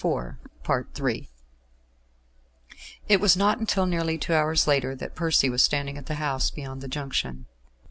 [0.03, 1.29] III
[3.07, 6.49] It was not until nearly two hours later that Percy was standing at the house
[6.49, 7.45] beyond the Junction.